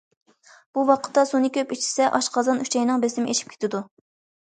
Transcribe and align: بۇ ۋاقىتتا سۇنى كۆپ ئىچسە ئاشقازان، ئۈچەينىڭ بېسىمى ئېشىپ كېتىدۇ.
بۇ 0.77 0.85
ۋاقىتتا 0.91 1.27
سۇنى 1.33 1.53
كۆپ 1.59 1.75
ئىچسە 1.77 2.09
ئاشقازان، 2.19 2.67
ئۈچەينىڭ 2.67 3.07
بېسىمى 3.07 3.33
ئېشىپ 3.37 3.57
كېتىدۇ. 3.57 3.89